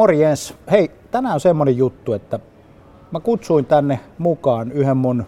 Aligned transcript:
Morjens. 0.00 0.54
Hei, 0.70 0.90
tänään 1.10 1.34
on 1.34 1.40
semmonen 1.40 1.76
juttu, 1.76 2.12
että 2.12 2.38
mä 3.10 3.20
kutsuin 3.20 3.66
tänne 3.66 4.00
mukaan 4.18 4.72
yhden 4.72 4.96
mun 4.96 5.26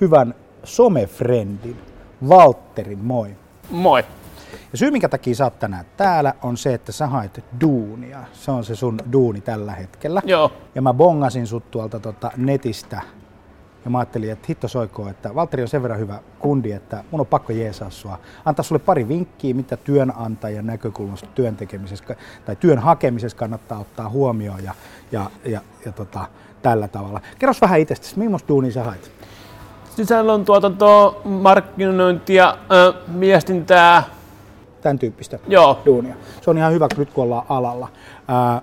hyvän 0.00 0.34
somefrendin, 0.64 1.76
Valtterin, 2.28 2.98
moi. 2.98 3.36
Moi. 3.70 4.04
Ja 4.72 4.78
syy, 4.78 4.90
minkä 4.90 5.08
takia 5.08 5.34
sä 5.34 5.44
oot 5.44 5.58
tänään 5.58 5.84
täällä, 5.96 6.34
on 6.42 6.56
se, 6.56 6.74
että 6.74 6.92
sä 6.92 7.06
haet 7.06 7.44
duunia. 7.60 8.18
Se 8.32 8.50
on 8.50 8.64
se 8.64 8.76
sun 8.76 8.98
duuni 9.12 9.40
tällä 9.40 9.72
hetkellä. 9.72 10.22
Joo. 10.24 10.52
Ja 10.74 10.82
mä 10.82 10.94
bongasin 10.94 11.46
sut 11.46 11.70
tuolta 11.70 12.00
tota 12.00 12.30
netistä. 12.36 13.02
Ja 13.84 13.90
mä 13.90 13.98
ajattelin, 13.98 14.30
että 14.30 14.46
hitto 14.48 14.68
soikoo, 14.68 15.08
että 15.08 15.34
Valtteri 15.34 15.62
on 15.62 15.68
sen 15.68 15.82
verran 15.82 16.00
hyvä 16.00 16.18
kundi, 16.38 16.72
että 16.72 17.04
mun 17.10 17.20
on 17.20 17.26
pakko 17.26 17.52
jeesaa 17.52 17.90
sua. 17.90 18.18
Antaa 18.44 18.62
sulle 18.62 18.78
pari 18.78 19.08
vinkkiä, 19.08 19.54
mitä 19.54 19.76
työnantajan 19.76 20.66
näkökulmasta 20.66 21.28
työn 21.34 21.56
tekemisessä 21.56 22.16
tai 22.44 22.56
työn 22.56 22.78
hakemisessa 22.78 23.38
kannattaa 23.38 23.78
ottaa 23.78 24.08
huomioon 24.08 24.64
ja, 24.64 24.74
ja, 25.12 25.30
ja, 25.44 25.60
ja 25.84 25.92
tota, 25.92 26.28
tällä 26.62 26.88
tavalla. 26.88 27.20
Kerros 27.38 27.60
vähän 27.60 27.80
itsestäsi, 27.80 28.18
millaista 28.18 28.48
duunia 28.48 28.72
sä 28.72 28.84
haet? 28.84 29.10
Sisällön 29.96 30.44
tuotanto, 30.44 31.20
markkinointia, 31.24 32.56
ö, 32.72 32.94
viestintää. 33.20 34.02
Tämän 34.80 34.98
tyyppistä 34.98 35.38
Joo. 35.48 35.82
duunia. 35.86 36.14
Se 36.40 36.50
on 36.50 36.58
ihan 36.58 36.72
hyvä, 36.72 36.88
nyt 36.96 37.12
kun 37.12 37.24
ollaan 37.24 37.46
alalla. 37.48 37.88
Ää, 38.28 38.62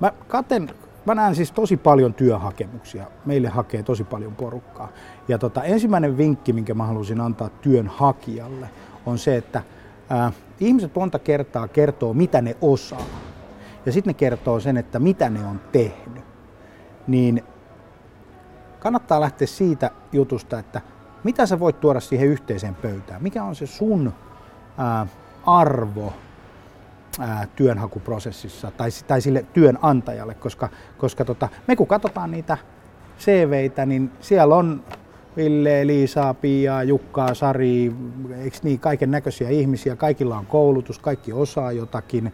mä, 0.00 0.12
katen, 0.28 0.70
mä 1.06 1.14
näen 1.14 1.34
siis 1.34 1.52
tosi 1.52 1.76
paljon 1.76 2.14
työhakemuksia. 2.14 3.06
Meille 3.26 3.48
hakee 3.48 3.82
tosi 3.82 4.04
paljon 4.04 4.34
porukkaa. 4.34 4.88
Ja 5.28 5.38
tota, 5.38 5.64
ensimmäinen 5.64 6.18
vinkki, 6.18 6.52
minkä 6.52 6.74
mä 6.74 6.86
haluaisin 6.86 7.20
antaa 7.20 7.48
työnhakijalle, 7.48 8.70
on 9.06 9.18
se, 9.18 9.36
että 9.36 9.62
ää, 10.10 10.32
ihmiset 10.60 10.94
monta 10.94 11.18
kertaa 11.18 11.68
kertoo, 11.68 12.14
mitä 12.14 12.42
ne 12.42 12.56
osaa. 12.60 13.06
Ja 13.86 13.92
sitten 13.92 14.10
ne 14.10 14.14
kertoo 14.14 14.60
sen, 14.60 14.76
että 14.76 14.98
mitä 14.98 15.30
ne 15.30 15.46
on 15.46 15.60
tehnyt. 15.72 16.24
Niin 17.06 17.42
kannattaa 18.78 19.20
lähteä 19.20 19.46
siitä 19.46 19.90
jutusta, 20.12 20.58
että 20.58 20.80
mitä 21.24 21.46
sä 21.46 21.60
voit 21.60 21.80
tuoda 21.80 22.00
siihen 22.00 22.28
yhteiseen 22.28 22.74
pöytään. 22.74 23.22
Mikä 23.22 23.44
on 23.44 23.54
se 23.54 23.66
sun 23.66 24.12
ää, 24.78 25.06
arvo 25.46 26.12
ää, 27.18 27.46
työnhakuprosessissa 27.56 28.70
tai, 28.70 28.88
tai 29.06 29.20
sille 29.20 29.44
työnantajalle, 29.52 30.34
koska, 30.34 30.68
koska 30.98 31.24
tota, 31.24 31.48
me 31.66 31.76
kun 31.76 31.86
katsotaan 31.86 32.30
niitä 32.30 32.58
CVitä, 33.18 33.86
niin 33.86 34.10
siellä 34.20 34.54
on 34.54 34.84
Ville, 35.36 35.86
Liisa, 35.86 36.34
Pia, 36.34 36.82
Jukkaa, 36.82 37.34
Sari, 37.34 37.92
eikö 38.38 38.56
niin, 38.62 38.80
kaiken 38.80 39.10
näköisiä 39.10 39.48
ihmisiä, 39.48 39.96
kaikilla 39.96 40.38
on 40.38 40.46
koulutus, 40.46 40.98
kaikki 40.98 41.32
osaa 41.32 41.72
jotakin 41.72 42.32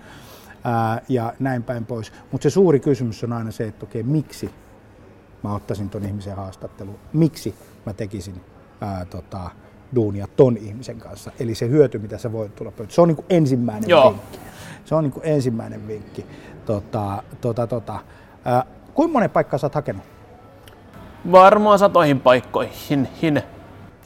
ää, 0.64 1.02
ja 1.08 1.34
näin 1.38 1.62
päin 1.62 1.86
pois. 1.86 2.12
Mutta 2.32 2.42
se 2.42 2.50
suuri 2.50 2.80
kysymys 2.80 3.24
on 3.24 3.32
aina 3.32 3.50
se, 3.50 3.66
että 3.66 3.86
okei, 3.86 4.02
miksi 4.02 4.50
mä 5.42 5.54
ottaisin 5.54 5.90
ton 5.90 6.04
ihmisen 6.04 6.36
haastatteluun, 6.36 6.98
miksi 7.12 7.54
mä 7.86 7.92
tekisin 7.92 8.40
ää, 8.80 9.04
tota, 9.04 9.50
duunia 9.94 10.26
ton 10.36 10.56
ihmisen 10.56 10.98
kanssa. 10.98 11.32
Eli 11.40 11.54
se 11.54 11.68
hyöty, 11.68 11.98
mitä 11.98 12.18
sä 12.18 12.32
voit 12.32 12.54
tulla 12.54 12.70
pöytään. 12.70 12.94
Se 12.94 13.00
on 13.00 13.08
niin 13.08 13.16
kuin 13.16 13.26
ensimmäinen 13.30 13.90
Joo. 13.90 14.10
vinkki. 14.10 14.38
Se 14.84 14.94
on 14.94 15.04
niin 15.04 15.12
kuin 15.12 15.26
ensimmäinen 15.26 15.88
vinkki. 15.88 16.26
Tota, 16.66 17.22
tota, 17.40 17.66
tota. 17.66 17.98
Ää, 18.44 18.64
kuinka 18.94 19.12
monen 19.12 19.30
paikkaa 19.30 19.58
sä 19.58 19.66
oot 19.66 19.74
hakenut? 19.74 20.02
Varmaan 21.32 21.78
satoihin 21.78 22.20
paikkoihin. 22.20 23.08
Hin. 23.22 23.42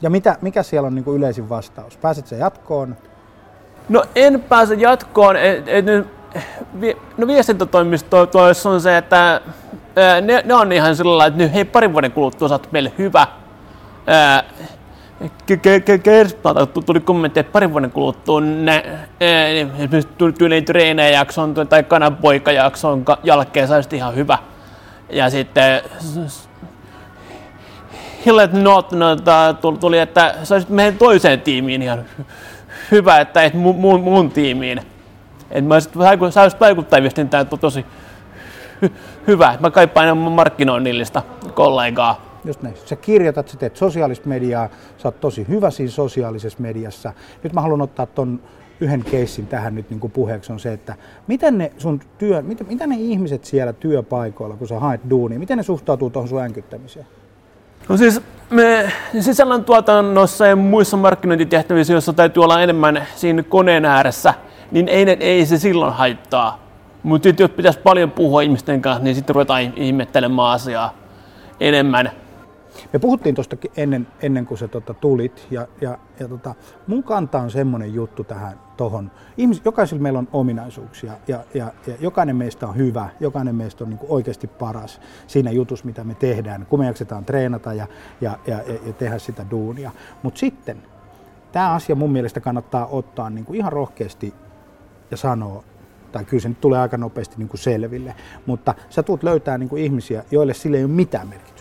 Ja 0.01 0.09
mitä, 0.09 0.37
mikä 0.41 0.63
siellä 0.63 0.87
on 0.87 0.95
niin 0.95 1.05
kuin 1.05 1.17
yleisin 1.17 1.49
vastaus? 1.49 1.97
Pääset 1.97 2.27
sä 2.27 2.35
jatkoon? 2.35 2.95
No 3.89 4.03
en 4.15 4.43
pääse 4.49 4.73
jatkoon. 4.73 5.35
Et, 5.35 5.67
et, 5.67 5.85
no 7.17 7.27
viestintätoimisto 7.27 8.25
toissa 8.25 8.69
on 8.69 8.81
se, 8.81 8.97
että 8.97 9.41
ne, 10.21 10.43
ne, 10.45 10.53
on 10.53 10.71
ihan 10.71 10.95
sillä 10.95 11.09
lailla, 11.09 11.25
että 11.25 11.37
nyt, 11.37 11.53
hei 11.53 11.65
parin 11.65 11.93
vuoden 11.93 12.11
kuluttua 12.11 12.47
sä 12.47 12.55
oot 12.55 12.71
meille 12.71 12.91
hyvä. 12.97 13.27
Ää, 14.07 14.43
Kerspalta 16.03 16.65
tuli 16.65 16.99
kommentti, 16.99 17.39
että 17.39 17.51
parin 17.51 17.71
vuoden 17.71 17.91
kuluttua 17.91 18.41
ne, 18.41 18.83
esimerkiksi 19.19 20.33
tyyliin 20.37 20.65
treenejäjakson 20.65 21.53
tai 21.53 21.83
kananpoikajakson 21.83 23.05
jälkeen 23.23 23.67
sä 23.67 23.75
olisit 23.75 23.93
ihan 23.93 24.15
hyvä. 24.15 24.37
Ja 25.09 25.29
sitten 25.29 25.81
Hillet 28.25 28.53
Notnolta 28.53 29.55
tuli, 29.79 29.99
että 29.99 30.35
sä 30.43 30.55
olisit 30.55 30.69
meidän 30.69 30.97
toiseen 30.97 31.41
tiimiin 31.41 31.81
ihan 31.81 32.05
hyvä, 32.91 33.19
että 33.19 33.43
et 33.43 33.53
mun, 33.53 33.75
mun, 33.75 34.01
mun 34.01 34.31
tiimiin. 34.31 34.81
Et 35.51 35.65
mä 35.65 35.73
olisit 35.73 35.97
vaikuttajaviestintää 36.59 37.45
to, 37.45 37.57
tosi 37.57 37.85
hy, 38.81 38.91
hyvä. 39.27 39.57
Mä 39.59 39.71
kaipaan 39.71 40.17
markkinoinnillista 40.17 41.21
kollegaa. 41.53 42.28
Just 42.49 42.61
näin. 42.61 42.75
Sä 42.85 42.95
kirjoitat, 42.95 43.47
sä 43.47 43.57
teet 43.57 43.75
sosiaalista 43.75 44.29
mediaa, 44.29 44.69
sä 44.97 45.07
oot 45.07 45.19
tosi 45.19 45.45
hyvä 45.47 45.71
siinä 45.71 45.91
sosiaalisessa 45.91 46.59
mediassa. 46.61 47.13
Nyt 47.43 47.53
mä 47.53 47.61
haluan 47.61 47.81
ottaa 47.81 48.05
ton 48.05 48.39
yhden 48.81 49.03
keissin 49.03 49.47
tähän 49.47 49.75
nyt 49.75 49.89
niin 49.89 49.99
kuin 49.99 50.11
puheeksi 50.11 50.53
on 50.53 50.59
se, 50.59 50.73
että 50.73 50.95
miten 51.27 51.57
ne, 51.57 51.71
sun 51.77 51.99
työ, 52.17 52.41
miten, 52.41 52.67
mitä 52.67 52.87
ne 52.87 52.95
ihmiset 52.95 53.45
siellä 53.45 53.73
työpaikoilla, 53.73 54.55
kun 54.55 54.67
sä 54.67 54.79
haet 54.79 55.01
duunia, 55.09 55.39
miten 55.39 55.57
ne 55.57 55.63
suhtautuu 55.63 56.09
tuohon 56.09 56.29
sun 56.29 56.41
änkyttämiseen? 56.41 57.05
No 57.89 57.97
siis 57.97 58.21
me 58.49 58.91
sisällön 59.19 59.63
tuotannossa 59.63 60.47
ja 60.47 60.55
muissa 60.55 60.97
markkinointitehtävissä, 60.97 61.93
joissa 61.93 62.13
täytyy 62.13 62.43
olla 62.43 62.61
enemmän 62.61 63.07
siinä 63.15 63.43
koneen 63.43 63.85
ääressä, 63.85 64.33
niin 64.71 64.87
ei, 64.87 65.09
ei 65.19 65.45
se 65.45 65.57
silloin 65.57 65.93
haittaa. 65.93 66.63
Mutta 67.03 67.29
jos 67.39 67.51
pitäisi 67.51 67.79
paljon 67.79 68.11
puhua 68.11 68.41
ihmisten 68.41 68.81
kanssa, 68.81 69.03
niin 69.03 69.15
sitten 69.15 69.35
ruvetaan 69.35 69.73
ihmettelemään 69.75 70.51
asiaa 70.51 70.93
enemmän. 71.59 72.11
Me 72.93 72.99
puhuttiin 72.99 73.35
tuosta 73.35 73.57
ennen, 73.77 74.07
ennen 74.21 74.45
kuin 74.45 74.57
sä 74.57 74.67
tota, 74.67 74.93
tulit 74.93 75.47
ja, 75.51 75.67
ja, 75.81 75.97
ja 76.19 76.27
tota, 76.27 76.55
mun 76.87 77.03
kanta 77.03 77.39
on 77.39 77.51
semmoinen 77.51 77.93
juttu 77.93 78.23
tähän 78.23 78.59
tohon. 78.77 79.11
Ihmis, 79.37 79.61
jokaisella 79.65 80.01
meillä 80.01 80.19
on 80.19 80.27
ominaisuuksia 80.33 81.13
ja, 81.27 81.43
ja, 81.53 81.73
ja 81.87 81.93
jokainen 81.99 82.35
meistä 82.35 82.67
on 82.67 82.75
hyvä, 82.75 83.09
jokainen 83.19 83.55
meistä 83.55 83.83
on 83.83 83.89
niin 83.89 83.97
kuin 83.97 84.11
oikeasti 84.11 84.47
paras 84.47 85.01
siinä 85.27 85.51
jutussa, 85.51 85.85
mitä 85.85 86.03
me 86.03 86.15
tehdään, 86.15 86.65
kun 86.65 86.79
me 86.79 86.85
jaksetaan 86.85 87.25
treenata 87.25 87.73
ja, 87.73 87.87
ja, 88.21 88.37
ja, 88.47 88.61
ja, 88.67 88.73
ja 88.85 88.93
tehdä 88.93 89.19
sitä 89.19 89.45
duunia. 89.51 89.91
Mutta 90.23 90.39
sitten 90.39 90.83
tämä 91.51 91.73
asia 91.73 91.95
mun 91.95 92.11
mielestä 92.11 92.39
kannattaa 92.39 92.87
ottaa 92.87 93.29
niin 93.29 93.45
kuin 93.45 93.57
ihan 93.57 93.71
rohkeasti 93.71 94.33
ja 95.11 95.17
sanoa, 95.17 95.63
tai 96.11 96.25
kyllä 96.25 96.41
se 96.41 96.49
nyt 96.49 96.61
tulee 96.61 96.79
aika 96.79 96.97
nopeasti 96.97 97.35
niin 97.37 97.49
kuin 97.49 97.59
selville, 97.59 98.15
mutta 98.45 98.75
sä 98.89 99.03
tulet 99.03 99.23
löytää 99.23 99.57
niin 99.57 99.69
kuin 99.69 99.83
ihmisiä, 99.83 100.23
joille 100.31 100.53
sille 100.53 100.77
ei 100.77 100.83
ole 100.83 100.91
mitään 100.91 101.27
merkitystä. 101.27 101.58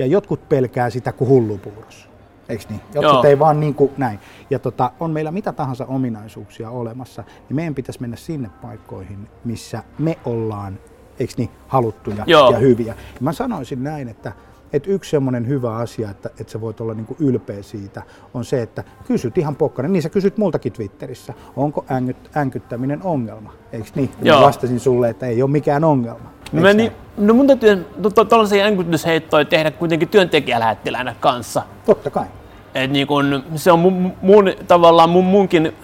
Ja 0.00 0.06
jotkut 0.06 0.48
pelkää 0.48 0.90
sitä 0.90 1.12
kuin 1.12 1.28
hullupuuros. 1.28 2.08
Eikö 2.48 2.64
niin? 2.68 2.80
Jotkut 2.94 3.12
Joo. 3.12 3.24
ei 3.24 3.38
vaan 3.38 3.60
niin 3.60 3.74
kuin 3.74 3.90
näin. 3.96 4.18
Ja 4.50 4.58
tota, 4.58 4.92
on 5.00 5.10
meillä 5.10 5.30
mitä 5.30 5.52
tahansa 5.52 5.86
ominaisuuksia 5.86 6.70
olemassa, 6.70 7.24
niin 7.48 7.56
meidän 7.56 7.74
pitäisi 7.74 8.00
mennä 8.00 8.16
sinne 8.16 8.50
paikkoihin, 8.62 9.28
missä 9.44 9.82
me 9.98 10.18
ollaan, 10.24 10.78
eikö 11.18 11.32
niin, 11.36 11.50
haluttuja 11.68 12.24
Joo. 12.26 12.50
ja 12.50 12.58
hyviä. 12.58 12.94
Ja 13.14 13.20
mä 13.20 13.32
sanoisin 13.32 13.84
näin, 13.84 14.08
että, 14.08 14.32
että 14.72 14.90
yksi 14.90 15.10
semmoinen 15.10 15.48
hyvä 15.48 15.76
asia, 15.76 16.10
että, 16.10 16.30
että 16.40 16.52
sä 16.52 16.60
voit 16.60 16.80
olla 16.80 16.94
niin 16.94 17.06
kuin 17.06 17.16
ylpeä 17.20 17.62
siitä, 17.62 18.02
on 18.34 18.44
se, 18.44 18.62
että 18.62 18.84
kysyt 19.06 19.38
ihan 19.38 19.56
pokkanen. 19.56 19.92
Niin 19.92 20.02
sä 20.02 20.08
kysyt 20.08 20.38
multakin 20.38 20.72
Twitterissä, 20.72 21.34
onko 21.56 21.84
ängyt, 21.90 22.30
änkyttäminen 22.36 23.02
ongelma? 23.02 23.52
Eikö 23.72 23.88
niin? 23.94 24.10
Joo. 24.22 24.40
Mä 24.40 24.46
vastasin 24.46 24.80
sulle, 24.80 25.08
että 25.10 25.26
ei 25.26 25.42
ole 25.42 25.50
mikään 25.50 25.84
ongelma. 25.84 26.30
Mä 26.52 26.72
niin, 26.72 26.92
no 27.16 27.34
mun 27.34 27.46
täytyy 27.46 27.86
to, 28.02 28.10
to, 28.10 28.24
tuollaisia 28.24 28.64
änkytysheittoja 28.64 29.44
tehdä 29.44 29.70
kuitenkin 29.70 30.08
työntekijälähettilänä 30.08 31.14
kanssa. 31.20 31.62
Totta 31.86 32.10
kai. 32.10 32.26
Et 32.74 32.90
niin 32.90 33.06
kun, 33.06 33.44
se 33.56 33.72
on 33.72 33.78
mun, 33.78 34.12
mun, 34.22 34.52
tavallaan 34.68 35.10
mun, 35.10 35.24
munkin 35.24 35.76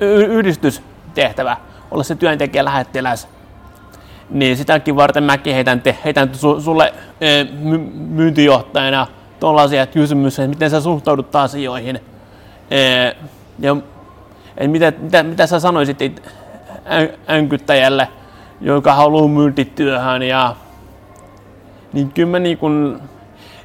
yhdistystehtävä 0.00 1.56
olla 1.90 2.02
se 2.02 2.14
työntekijälähettiläs. 2.14 3.28
Niin 4.30 4.56
sitäkin 4.56 4.96
varten 4.96 5.24
mäkin 5.24 5.54
heitän, 5.54 5.80
te, 5.80 5.98
heitän 6.04 6.34
su, 6.34 6.60
sulle 6.60 6.94
e, 7.20 7.44
my, 7.44 7.78
myyntijohtajana 8.08 9.06
tuollaisia 9.40 9.86
kysymyksiä, 9.86 10.44
että 10.44 10.54
miten 10.54 10.70
sä 10.70 10.80
suhtaudut 10.80 11.36
asioihin. 11.36 12.00
E, 12.70 12.78
ja 13.58 13.76
et 14.56 14.70
mitä, 14.70 14.92
mitä, 14.98 15.22
mitä 15.22 15.46
sä 15.46 15.60
sanoisit 15.60 16.02
it- 16.02 16.22
än, 16.84 17.08
änkyttäjälle, 17.28 18.08
joka 18.60 18.94
haluaa 18.94 19.28
myyntityöhön 19.28 20.22
ja 20.22 20.56
niin 21.92 22.12
kyllä 22.12 22.30
mä 22.30 22.38
niin 22.38 22.58
kun 22.58 23.00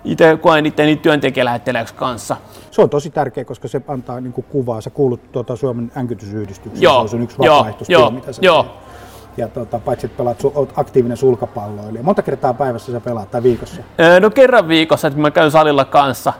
itse 0.04 0.38
koen 0.42 0.66
itteni 0.66 0.96
työntekijälähettiläksi 0.96 1.94
kanssa. 1.94 2.38
Se 2.72 2.82
on 2.82 2.90
tosi 2.90 3.10
tärkeä, 3.10 3.46
koska 3.46 3.68
se 3.68 3.82
antaa 3.88 4.22
niin 4.22 4.34
kuin 4.34 4.46
kuvaa. 4.50 4.82
Sä 4.82 4.90
kuulut 4.90 5.32
tuota 5.32 5.56
Suomen 5.56 5.92
änkytysyhdistykseen, 5.98 6.84
Joo, 6.84 6.94
se 6.94 7.00
on 7.00 7.10
sun 7.10 7.22
yksi 7.22 7.38
vapaaehtoistyö, 7.38 8.00
joo, 8.00 8.10
mitä 8.12 8.34
sä 8.34 8.42
joo. 8.42 8.64
teet. 8.64 8.88
Ja 9.38 9.48
tota, 9.48 9.80
paitsi 9.80 10.06
että 10.06 10.18
pelaat, 10.18 10.44
oot 10.44 10.74
aktiivinen 10.76 11.18
sulkapalloilija. 11.18 12.04
Monta 12.04 12.22
kertaa 12.22 12.54
päivässä 12.54 12.92
sä 12.92 13.00
pelaat 13.00 13.32
tai 13.32 13.44
viikossa? 13.44 13.82
Öö, 14.00 14.20
No 14.20 14.30
kerran 14.30 14.68
viikossa, 14.68 15.08
että 15.08 15.20
mä 15.20 15.32
käyn 15.32 15.52
salilla 15.52 15.86
kanssa. 15.86 16.34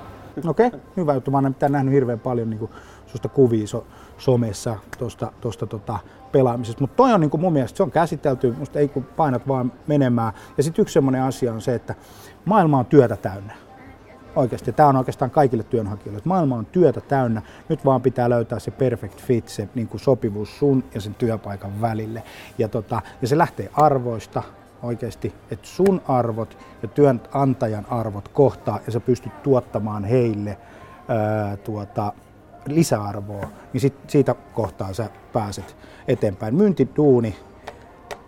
Okei, 0.48 0.68
okay, 0.68 0.80
hyvä 0.98 1.14
juttu. 1.14 1.32
Mä 1.32 1.38
oon 1.38 1.56
nähnyt 1.70 1.94
hirveän 1.94 2.20
paljon 2.20 2.50
niin 2.50 2.70
susta 3.08 3.30
kuvia 3.30 3.68
so, 3.68 3.86
somessa 4.18 4.78
tuosta 4.98 5.32
tosta, 5.42 5.66
tota, 5.66 6.00
pelaamisesta. 6.32 6.82
Mutta 6.82 6.96
toi 6.96 7.14
on 7.14 7.22
niin 7.22 7.30
kuin 7.30 7.42
mun 7.42 7.54
mielestä, 7.54 7.78
se 7.78 7.84
on 7.84 7.92
käsitelty, 7.92 8.56
musta 8.60 8.80
ei 8.80 8.88
kun 8.88 9.04
painat 9.04 9.48
vaan 9.48 9.74
menemään. 9.88 10.34
Ja 10.58 10.64
sitten 10.64 10.82
yksi 10.82 10.94
semmoinen 10.94 11.24
asia 11.24 11.54
on 11.54 11.62
se, 11.62 11.76
että 11.76 11.96
maailma 12.46 12.80
on 12.80 12.86
työtä 12.86 13.16
täynnä. 13.16 13.54
Oikeasti, 14.36 14.74
tämä 14.74 14.90
on 14.90 14.96
oikeastaan 14.96 15.32
kaikille 15.32 15.64
työnhakijoille. 15.64 16.18
Että 16.18 16.30
maailma 16.30 16.56
on 16.56 16.66
työtä 16.66 17.02
täynnä, 17.02 17.42
nyt 17.70 17.86
vaan 17.86 18.02
pitää 18.02 18.30
löytää 18.30 18.60
se 18.60 18.72
perfect 18.72 19.22
fit, 19.22 19.48
se 19.48 19.70
niin 19.76 19.88
kuin 19.88 20.02
sopivuus 20.02 20.60
sun 20.60 20.84
ja 20.94 21.02
sen 21.02 21.16
työpaikan 21.16 21.82
välille. 21.82 22.24
Ja, 22.58 22.68
tota, 22.68 23.02
ja 23.22 23.28
se 23.28 23.38
lähtee 23.38 23.70
arvoista, 23.74 24.44
oikeasti, 24.84 25.34
että 25.52 25.68
sun 25.68 26.02
arvot 26.08 26.58
ja 26.82 26.88
työnantajan 26.88 27.86
arvot 27.90 28.28
kohtaa 28.28 28.80
ja 28.86 28.92
sä 28.92 29.00
pystyt 29.00 29.44
tuottamaan 29.44 30.04
heille 30.04 30.58
ää, 31.08 31.58
tuota, 31.58 32.14
lisäarvoa, 32.76 33.48
niin 33.74 33.82
sit, 33.82 33.94
siitä 34.08 34.36
kohtaa 34.54 34.94
sä 34.94 35.10
pääset 35.34 35.76
eteenpäin. 36.08 36.56
Myyntituuni 36.56 37.36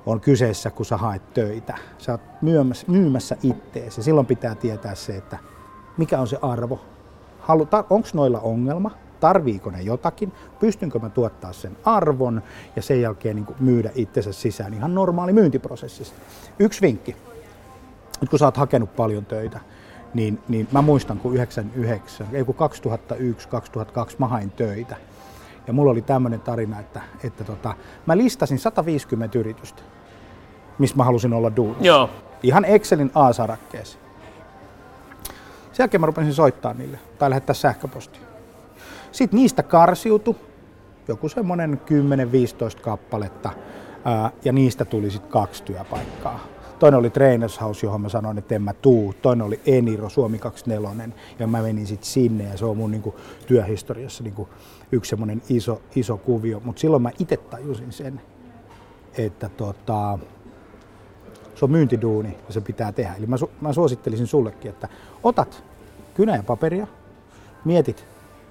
on 0.06 0.22
kyseessä, 0.22 0.72
kun 0.72 0.86
sä 0.86 0.98
haet 0.98 1.34
töitä. 1.34 1.78
Sä 1.98 2.12
oot 2.12 2.22
myymässä, 2.42 2.86
myymässä 2.90 3.38
itteesi. 3.44 4.04
Silloin 4.04 4.28
pitää 4.28 4.56
tietää 4.56 4.96
se, 4.96 5.18
että 5.18 5.38
mikä 5.98 6.20
on 6.20 6.28
se 6.28 6.38
arvo. 6.42 6.80
Onko 7.90 8.08
noilla 8.14 8.40
ongelma? 8.40 8.92
Tarviiko 9.20 9.72
ne 9.72 9.82
jotakin? 9.82 10.32
Pystynkö 10.60 11.00
mä 11.00 11.10
tuottaa 11.10 11.54
sen 11.54 11.78
arvon 11.86 12.42
ja 12.76 12.82
sen 12.82 13.02
jälkeen 13.02 13.36
niin 13.36 13.48
myydä 13.60 13.92
itsensä 13.96 14.34
sisään 14.34 14.74
ihan 14.74 14.96
normaali 14.96 15.34
myyntiprosessista. 15.34 16.18
Yksi 16.60 16.82
vinkki. 16.82 17.16
Nyt 18.22 18.30
kun 18.30 18.40
sä 18.40 18.46
oot 18.46 18.58
hakenut 18.58 18.96
paljon 18.96 19.26
töitä, 19.26 19.60
niin, 20.14 20.40
niin 20.48 20.68
mä 20.72 20.82
muistan, 20.82 21.20
kun 21.20 21.36
99, 21.36 22.28
ei 22.34 22.44
kun 22.44 22.56
2001, 22.56 23.48
2002 23.48 24.16
mä 24.20 24.28
hain 24.28 24.52
töitä. 24.52 24.96
Ja 25.68 25.74
mulla 25.74 25.92
oli 25.92 26.02
tämmöinen 26.02 26.40
tarina, 26.40 26.80
että, 26.80 27.02
että 27.24 27.44
tota, 27.44 27.76
mä 28.06 28.18
listasin 28.18 28.60
150 28.60 29.40
yritystä, 29.40 29.82
missä 30.80 30.96
mä 30.96 31.04
halusin 31.04 31.34
olla 31.34 31.56
duunissa. 31.56 31.86
Joo. 31.86 32.10
Ihan 32.44 32.66
Excelin 32.66 33.12
A-sarakkeessa. 33.16 34.00
Sen 35.72 35.84
jälkeen 35.84 36.02
mä 36.02 36.08
rupesin 36.08 36.34
soittaa 36.34 36.74
niille 36.74 37.00
tai 37.20 37.30
lähettää 37.30 37.54
sähköpostia. 37.54 38.22
Sitten 39.12 39.40
niistä 39.40 39.64
karsiutui 39.64 40.36
joku 41.08 41.30
semmoinen 41.30 41.82
10-15 42.78 42.82
kappaletta 42.82 43.50
ää, 44.06 44.32
ja 44.46 44.52
niistä 44.52 44.86
tuli 44.86 45.12
sitten 45.12 45.32
kaksi 45.32 45.64
työpaikkaa. 45.64 46.40
Toinen 46.80 47.00
oli 47.00 47.10
Trainers 47.10 47.62
House, 47.62 47.86
johon 47.86 48.02
mä 48.02 48.10
sanoin, 48.10 48.38
että 48.38 48.56
en 48.56 48.62
mä 48.62 48.74
tuu. 48.74 49.14
Toinen 49.22 49.46
oli 49.46 49.60
Eniro, 49.66 50.10
Suomi 50.10 50.40
24, 50.40 51.10
ja 51.40 51.48
mä 51.48 51.62
menin 51.62 51.88
sitten 51.88 52.10
sinne, 52.10 52.44
ja 52.44 52.58
se 52.58 52.66
on 52.66 52.78
mun 52.78 52.92
niinku, 52.92 53.16
työhistoriassa 53.48 54.24
niinku, 54.24 54.50
yksi 54.92 55.10
semmoinen 55.10 55.42
iso, 55.50 55.82
iso 55.96 56.18
kuvio. 56.18 56.62
Mutta 56.66 56.80
silloin 56.80 57.04
mä 57.04 57.12
itse 57.20 57.38
tajusin 57.38 57.92
sen, 57.92 58.22
että 59.18 59.50
tota, 59.50 60.20
se 61.56 61.66
on 61.66 61.72
myyntiduuni 61.72 62.38
ja 62.48 62.54
se 62.54 62.62
pitää 62.62 62.92
tehdä. 62.92 63.16
Eli 63.16 63.26
mä, 63.26 63.36
su- 63.36 63.50
mä 63.62 63.74
suosittelisin 63.74 64.28
sullekin, 64.28 64.72
että 64.72 64.88
otat 65.24 65.64
kynä 66.14 66.36
ja 66.36 66.44
paperia, 66.44 66.88
mietit, 67.66 68.06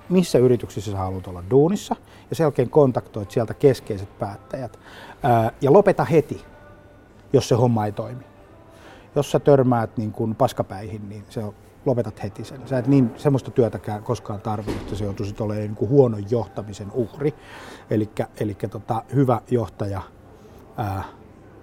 missä 0.09 0.39
yrityksissä 0.39 0.91
sä 0.91 0.99
haluat 0.99 1.27
olla 1.27 1.45
duunissa, 1.51 1.97
ja 2.31 2.37
sen 2.37 2.45
jälkeen 2.45 2.71
kontaktoit 2.71 3.31
sieltä 3.31 3.55
keskeiset 3.55 4.19
päättäjät. 4.19 4.79
Ää, 5.23 5.53
ja 5.61 5.73
lopeta 5.73 6.05
heti 6.05 6.45
jos 7.33 7.49
se 7.49 7.55
homma 7.55 7.87
ei 7.87 7.93
toimi. 7.93 8.25
Jos 9.15 9.31
sä 9.31 9.39
törmäät 9.41 9.97
niin 9.97 10.13
kuin 10.13 10.35
paskapäihin, 10.35 11.09
niin 11.09 11.25
se 11.29 11.45
on, 11.45 11.55
lopetat 11.85 12.23
heti 12.23 12.45
sen. 12.45 12.69
Sä 12.69 12.79
et 12.79 12.87
niin 12.87 13.11
semmoista 13.17 13.51
työtäkään 13.51 14.03
koskaan 14.03 14.41
tarvitse, 14.41 14.81
että 14.81 14.95
se 14.95 15.05
joutuisit 15.05 15.41
olemaan 15.41 15.67
niin 15.67 15.75
kuin 15.75 15.91
huonon 15.91 16.31
johtamisen 16.31 16.93
uhri. 16.93 17.35
Eli 18.41 18.57
tota, 18.71 19.03
hyvä 19.15 19.41
johtaja, 19.51 20.03
ää, 20.77 21.05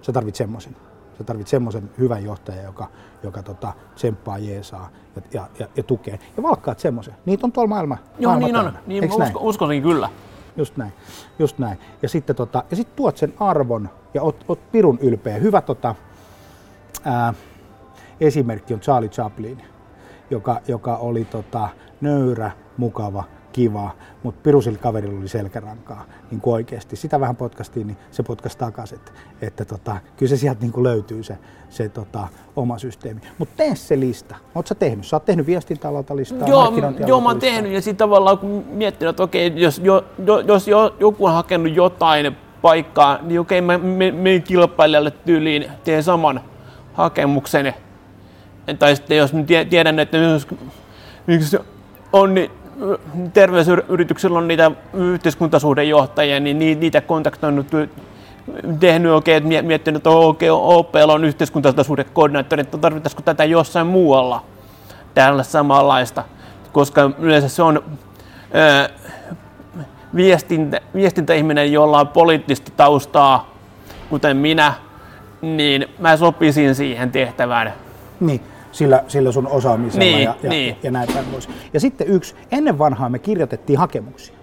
sä 0.01 0.11
tarvit 0.11 0.35
semmoisen. 0.35 0.75
Sä 1.17 1.23
tarvit 1.23 1.47
semmoisen 1.47 1.89
hyvän 1.97 2.23
johtajan, 2.23 2.63
joka, 2.63 2.87
joka 3.23 3.43
tota, 3.43 3.73
tsemppaa, 3.95 4.37
jeesaa 4.37 4.89
ja, 5.15 5.21
ja, 5.33 5.47
ja, 5.59 5.67
ja 5.75 5.83
tukee. 5.83 6.19
Ja 6.37 6.43
valkkaat 6.43 6.79
semmoisen. 6.79 7.15
Niitä 7.25 7.45
on 7.47 7.51
tuolla 7.51 7.69
maailma. 7.69 7.97
Joo, 8.19 8.31
maailma 8.31 8.47
niin 8.47 8.55
on. 8.55 8.73
Niin, 8.87 9.11
usko, 9.11 9.39
uskoisin 9.39 9.83
kyllä. 9.83 10.09
Just 10.57 10.77
näin. 10.77 10.93
Just 11.39 11.59
näin. 11.59 11.77
Ja 12.01 12.09
sitten 12.09 12.35
tota, 12.35 12.63
ja 12.71 12.77
sit 12.77 12.95
tuot 12.95 13.17
sen 13.17 13.33
arvon 13.39 13.89
ja 14.15 14.21
oot, 14.21 14.45
oot 14.47 14.71
pirun 14.71 14.99
ylpeä. 15.01 15.37
Hyvä 15.37 15.61
tota, 15.61 15.95
ää, 17.05 17.33
esimerkki 18.21 18.73
on 18.73 18.79
Charlie 18.79 19.09
Chaplin, 19.09 19.61
joka, 20.29 20.61
joka 20.67 20.97
oli 20.97 21.25
tota, 21.25 21.69
nöyrä, 22.01 22.51
mukava, 22.77 23.23
kiva, 23.53 23.91
mutta 24.23 24.41
pirusilla 24.43 24.77
kaverilla 24.77 25.19
oli 25.19 25.27
selkärankaa 25.27 26.05
niin 26.31 26.41
kuin 26.41 26.53
oikeasti. 26.53 26.95
Sitä 26.95 27.19
vähän 27.19 27.35
potkastiin, 27.35 27.87
niin 27.87 27.97
se 28.11 28.23
potkasi 28.23 28.57
takaisin. 28.57 28.97
Että, 28.97 29.11
että 29.41 29.65
tota, 29.65 29.97
kyllä 30.17 30.29
se 30.29 30.37
sieltä 30.37 30.61
niin 30.61 30.71
kuin 30.71 30.83
löytyy 30.83 31.23
se, 31.23 31.37
se 31.69 31.89
tota, 31.89 32.27
oma 32.55 32.77
systeemi. 32.77 33.21
Mutta 33.37 33.53
tee 33.57 33.75
se 33.75 33.99
lista. 33.99 34.35
Oletko 34.55 34.67
sä 34.67 34.75
tehnyt? 34.75 35.05
Sä 35.05 35.15
oot 35.15 35.25
tehnyt 35.25 35.47
viestintäalalta 35.47 36.15
listaa, 36.15 36.47
Joo, 36.47 36.73
joo 37.07 37.21
mä 37.21 37.29
oon 37.29 37.39
tehnyt 37.39 37.71
ja 37.71 37.81
sitten 37.81 37.97
tavallaan 37.97 38.37
kun 38.37 38.65
miettinyt, 38.69 39.09
että 39.09 39.23
okei, 39.23 39.53
jos, 39.55 39.79
jo, 39.83 40.05
jo, 40.25 40.39
jos 40.39 40.67
jo, 40.67 40.95
joku 40.99 41.25
on 41.25 41.33
hakenut 41.33 41.75
jotain 41.75 42.44
paikkaa, 42.65 43.19
niin 43.21 43.39
okei, 43.39 43.61
mä 43.61 43.77
menen 43.77 44.43
kilpailijalle 44.43 45.11
tyyliin, 45.11 45.71
teen 45.83 46.03
saman 46.03 46.41
hakemuksen. 46.93 47.73
Tai 48.79 48.95
sitten 48.95 49.17
jos 49.17 49.31
tiedän, 49.69 49.99
että 49.99 50.17
miksi 51.27 51.57
on, 52.13 52.33
niin 52.33 52.51
terveysyrityksillä 53.33 54.37
on 54.37 54.47
niitä 54.47 54.71
yhteiskuntasuhdejohtajia, 54.93 56.39
niin 56.39 56.59
niitä 56.79 57.01
kontaktoinut, 57.01 57.67
tehnyt 58.79 59.11
oikein, 59.11 59.43
okay, 59.45 59.61
miettinyt, 59.61 59.97
että 59.97 60.09
okei, 60.09 60.49
okay, 60.49 60.77
OPL 60.77 61.09
on 61.09 61.25
yhteiskuntasuhdekoordinaattori, 61.25 62.61
että 62.61 62.77
tarvittaisiko 62.77 63.21
tätä 63.21 63.43
jossain 63.43 63.87
muualla 63.87 64.45
täällä 65.13 65.43
samanlaista, 65.43 66.23
koska 66.71 67.11
yleensä 67.19 67.49
se 67.49 67.63
on 67.63 67.83
ää, 68.53 68.89
viestintä, 70.15 70.81
viestintäihminen, 70.93 71.73
jolla 71.73 71.99
on 71.99 72.07
poliittista 72.07 72.71
taustaa, 72.77 73.55
kuten 74.09 74.37
minä, 74.37 74.73
niin 75.41 75.85
mä 75.99 76.17
sopisin 76.17 76.75
siihen 76.75 77.11
tehtävään. 77.11 77.73
Niin 78.19 78.41
sillä, 78.71 79.03
sillä 79.07 79.31
sun 79.31 79.47
osaamisella 79.47 80.05
niin, 80.05 80.23
ja, 80.23 80.35
ja, 80.43 80.49
niin. 80.49 80.77
ja 80.83 80.91
näin 80.91 81.09
päin 81.13 81.25
pois. 81.25 81.49
Ja 81.73 81.79
sitten 81.79 82.07
yksi, 82.07 82.35
ennen 82.51 82.77
vanhaa 82.79 83.09
me 83.09 83.19
kirjoitettiin 83.19 83.79
hakemuksia. 83.79 84.35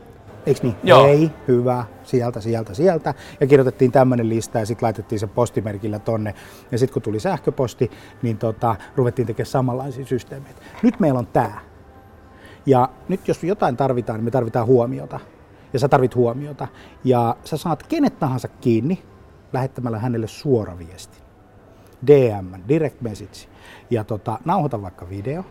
Eikö 0.47 0.61
niin? 0.63 0.77
Joo. 0.85 1.05
Hei, 1.05 1.31
hyvä, 1.49 1.85
sieltä, 2.05 2.41
sieltä, 2.41 2.75
sieltä. 2.75 3.15
Ja 3.41 3.47
kirjoitettiin 3.47 3.93
tämmöinen 3.93 4.29
lista 4.29 4.59
ja 4.59 4.67
sitten 4.67 4.87
laitettiin 4.87 5.19
se 5.19 5.27
postimerkillä 5.27 5.99
tonne. 5.99 6.35
Ja 6.73 6.79
sitten 6.79 6.93
kun 6.93 7.03
tuli 7.03 7.21
sähköposti, 7.21 7.91
niin 8.23 8.39
tota, 8.39 8.77
ruvettiin 8.97 9.27
tekemään 9.27 9.51
samanlaisia 9.51 10.07
systeemeitä. 10.07 10.63
Nyt 10.83 11.01
meillä 11.01 11.19
on 11.19 11.27
tämä. 11.27 11.61
Ja 12.67 12.89
nyt 13.09 13.29
jos 13.29 13.45
jotain 13.45 13.77
tarvitaan, 13.77 14.19
niin 14.19 14.25
me 14.25 14.31
tarvitaan 14.31 14.67
huomiota. 14.67 15.21
Ja 15.73 15.79
sä 15.79 15.89
tarvit 15.89 16.15
huomiota. 16.15 16.69
Ja 17.05 17.37
sä 17.45 17.57
saat 17.57 17.83
kenet 17.83 18.19
tahansa 18.19 18.49
kiinni 18.49 19.03
lähettämällä 19.53 19.99
hänelle 19.99 20.27
suora 20.29 20.79
viesti. 20.79 21.19
DM, 22.07 22.63
direct 22.69 23.01
message 23.01 23.49
ja 23.91 24.05
tota, 24.05 24.39
nauhoita 24.45 24.83
vaikka 24.83 25.09
video 25.09 25.45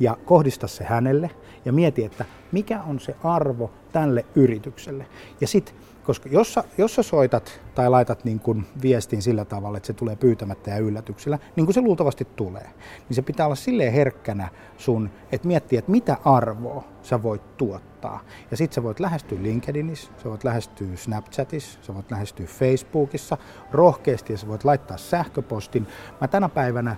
ja 0.00 0.16
kohdista 0.24 0.66
se 0.66 0.84
hänelle 0.84 1.30
ja 1.64 1.72
mieti, 1.72 2.04
että 2.04 2.24
mikä 2.52 2.82
on 2.82 3.00
se 3.00 3.16
arvo 3.24 3.70
tälle 3.92 4.26
yritykselle. 4.34 5.06
Ja 5.40 5.46
sitten, 5.46 5.74
koska 6.06 6.28
jos 6.28 6.54
sä, 6.54 6.64
jos 6.78 6.94
sä 6.94 7.02
soitat 7.02 7.60
tai 7.74 7.90
laitat 7.90 8.24
niin 8.24 8.40
kun 8.40 8.64
viestin 8.82 9.22
sillä 9.22 9.44
tavalla, 9.44 9.76
että 9.76 9.86
se 9.86 9.92
tulee 9.92 10.16
pyytämättä 10.16 10.70
ja 10.70 10.78
yllätyksellä, 10.78 11.38
niin 11.56 11.66
kuin 11.66 11.74
se 11.74 11.80
luultavasti 11.80 12.24
tulee, 12.36 12.70
niin 13.08 13.14
se 13.14 13.22
pitää 13.22 13.46
olla 13.46 13.54
silleen 13.54 13.92
herkkänä 13.92 14.48
sun, 14.76 15.10
että 15.32 15.48
miettiä, 15.48 15.78
että 15.78 15.90
mitä 15.90 16.16
arvoa 16.24 16.84
sä 17.02 17.22
voit 17.22 17.56
tuottaa. 17.56 18.20
Ja 18.50 18.56
sitten 18.56 18.74
sä 18.74 18.82
voit 18.82 19.00
lähestyä 19.00 19.38
LinkedInissä, 19.42 20.10
sä 20.22 20.30
voit 20.30 20.44
lähestyä 20.44 20.88
Snapchatissa, 20.94 21.78
sä 21.82 21.94
voit 21.94 22.10
lähestyä 22.10 22.46
Facebookissa 22.46 23.38
rohkeasti 23.72 24.32
ja 24.32 24.38
sä 24.38 24.48
voit 24.48 24.64
laittaa 24.64 24.96
sähköpostin. 24.96 25.86
Mä 26.20 26.28
tänä 26.28 26.48
päivänä 26.48 26.96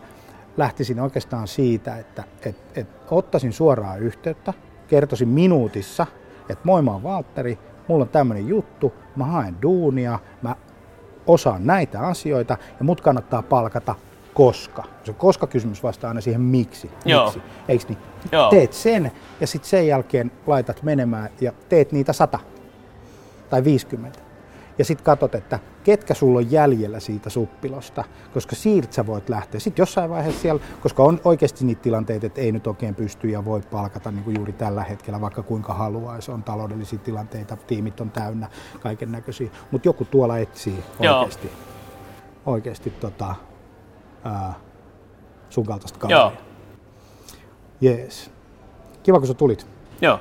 lähtisin 0.56 1.00
oikeastaan 1.00 1.48
siitä, 1.48 1.98
että 1.98 2.24
et, 2.44 2.56
et 2.74 2.88
ottaisin 3.10 3.52
suoraan 3.52 4.00
yhteyttä, 4.00 4.54
kertoisin 4.88 5.28
minuutissa, 5.28 6.06
että 6.48 6.64
moi 6.64 6.82
mä 6.82 6.90
oon 6.90 7.02
Valtteri, 7.02 7.58
mulla 7.88 8.02
on 8.02 8.08
tämmöinen 8.08 8.48
juttu, 8.48 8.92
mä 9.16 9.24
haen 9.24 9.56
duunia, 9.62 10.18
mä 10.42 10.56
osaan 11.26 11.66
näitä 11.66 12.00
asioita 12.00 12.56
ja 12.78 12.84
mut 12.84 13.00
kannattaa 13.00 13.42
palkata 13.42 13.94
koska. 14.34 14.84
Se 15.04 15.12
koska 15.12 15.46
kysymys 15.46 15.82
vastaa 15.82 16.08
aina 16.08 16.20
siihen 16.20 16.40
miksi. 16.40 16.90
Joo. 17.04 17.24
miksi. 17.24 17.42
Eiks 17.68 17.88
niin? 17.88 17.98
Joo. 18.32 18.50
Teet 18.50 18.72
sen 18.72 19.12
ja 19.40 19.46
sitten 19.46 19.70
sen 19.70 19.86
jälkeen 19.86 20.30
laitat 20.46 20.82
menemään 20.82 21.30
ja 21.40 21.52
teet 21.68 21.92
niitä 21.92 22.12
sata 22.12 22.38
tai 23.50 23.64
50. 23.64 24.18
ja 24.78 24.84
sitten 24.84 25.04
katsot, 25.04 25.34
että 25.34 25.58
ketkä 25.88 26.14
sulla 26.14 26.38
on 26.38 26.50
jäljellä 26.50 27.00
siitä 27.00 27.30
suppilosta, 27.30 28.04
koska 28.34 28.56
siitä 28.56 28.88
sä 28.90 29.06
voit 29.06 29.28
lähteä. 29.28 29.60
Sitten 29.60 29.82
jossain 29.82 30.10
vaiheessa 30.10 30.40
siellä, 30.40 30.62
koska 30.80 31.02
on 31.02 31.20
oikeasti 31.24 31.64
niitä 31.64 31.82
tilanteita, 31.82 32.26
että 32.26 32.40
ei 32.40 32.52
nyt 32.52 32.66
oikein 32.66 32.94
pysty 32.94 33.28
ja 33.28 33.44
voi 33.44 33.60
palkata 33.70 34.10
niin 34.10 34.24
kuin 34.24 34.36
juuri 34.36 34.52
tällä 34.52 34.84
hetkellä, 34.84 35.20
vaikka 35.20 35.42
kuinka 35.42 35.74
haluaisi. 35.74 36.30
On 36.30 36.42
taloudellisia 36.42 36.98
tilanteita, 36.98 37.56
tiimit 37.56 38.00
on 38.00 38.10
täynnä, 38.10 38.48
kaiken 38.80 39.12
näköisiä. 39.12 39.50
Mutta 39.70 39.88
joku 39.88 40.04
tuolla 40.04 40.38
etsii 40.38 40.84
oikeasti, 40.98 41.50
oikeasti 42.46 42.90
tota, 42.90 43.34
ää, 44.24 44.54
sun 45.50 45.66
kaltaista 45.66 45.98
kaveria. 45.98 46.20
Joo. 46.20 46.32
Jees. 47.80 48.30
Kiva, 49.02 49.18
kun 49.18 49.28
sä 49.28 49.34
tulit. 49.34 49.66
Joo. 50.00 50.20